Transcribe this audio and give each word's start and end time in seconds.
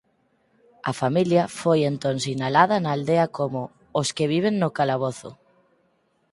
A 0.89 0.91
familia 1.01 1.43
foi 1.59 1.79
entón 1.91 2.15
sinalada 2.25 2.75
na 2.79 2.89
aldea 2.97 3.25
como 3.37 3.61
«os 3.99 4.09
que 4.15 4.29
viven 4.33 4.55
no 4.61 4.69
calabozo». 4.77 5.29